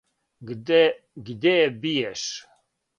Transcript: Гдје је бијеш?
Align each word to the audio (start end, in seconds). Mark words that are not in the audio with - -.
Гдје 0.47 1.53
је 1.53 1.71
бијеш? 1.87 2.29